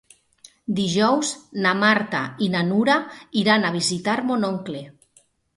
Dijous 0.79 1.33
na 1.65 1.75
Marta 1.83 2.23
i 2.45 2.49
na 2.55 2.63
Nura 2.71 2.97
iran 3.45 3.69
a 3.71 3.75
visitar 3.79 4.21
mon 4.31 4.49
oncle. 4.53 4.83